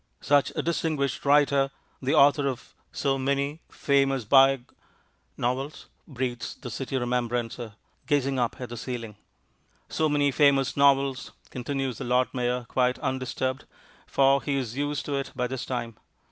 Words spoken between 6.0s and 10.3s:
breathes the City Remembrancer, gazing up at the ceiling. "So